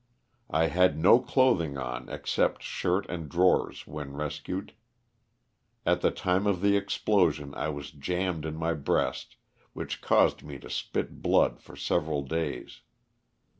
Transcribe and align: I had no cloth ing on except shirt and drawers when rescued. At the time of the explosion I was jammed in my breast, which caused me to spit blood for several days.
I 0.49 0.65
had 0.65 0.97
no 0.97 1.19
cloth 1.19 1.61
ing 1.61 1.77
on 1.77 2.09
except 2.09 2.63
shirt 2.63 3.05
and 3.07 3.29
drawers 3.29 3.85
when 3.85 4.13
rescued. 4.15 4.73
At 5.85 6.01
the 6.01 6.09
time 6.09 6.47
of 6.47 6.61
the 6.61 6.75
explosion 6.75 7.53
I 7.53 7.69
was 7.69 7.91
jammed 7.91 8.43
in 8.43 8.55
my 8.55 8.73
breast, 8.73 9.35
which 9.73 10.01
caused 10.01 10.41
me 10.41 10.57
to 10.57 10.71
spit 10.71 11.21
blood 11.21 11.59
for 11.61 11.75
several 11.75 12.23
days. 12.23 12.81